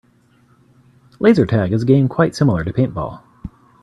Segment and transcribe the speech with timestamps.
[1.19, 3.21] Laser tag is a game quite similar to paintball.